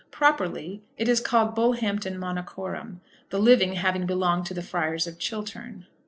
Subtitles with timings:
[0.09, 5.85] Properly it is called Bullhampton Monachorum, the living having belonged to the friars of Chiltern.